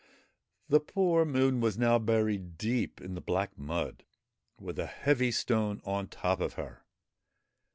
The 0.67 0.79
poor 0.79 1.25
Moon 1.25 1.59
was 1.61 1.77
now 1.77 1.99
buried 1.99 2.57
deep 2.57 2.99
in 2.99 3.13
the 3.13 3.21
black 3.21 3.55
mud, 3.55 4.03
with 4.59 4.79
a 4.79 4.87
heavy 4.87 5.29
stone 5.29 5.79
on 5.85 6.07
top 6.07 6.41
of 6.41 6.53
her. 6.53 6.81